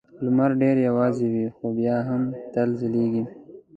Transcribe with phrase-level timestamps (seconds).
[0.23, 2.21] لمر ډېر یوازې وي خو بیا هم
[2.53, 3.23] تل ځلېږي.